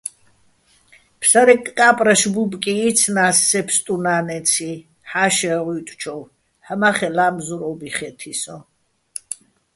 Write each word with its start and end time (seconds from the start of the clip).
ფსარე 1.19 1.55
კა́პრაშ 1.77 2.21
ბუბკი 2.33 2.73
იცნა́ს 2.89 3.37
სე 3.49 3.61
ბსტუნა́ნეცი 3.67 4.71
ჰ̦ა́შეღ 5.09 5.59
ვუ́ჲტჩოვ, 5.65 6.21
ჰ̦ამა́ხეჸ 6.65 7.13
ლა́მზურ 7.17 7.61
ო́ბი 7.69 7.89
ხე́თი 7.95 8.31
სოჼ. 8.41 8.57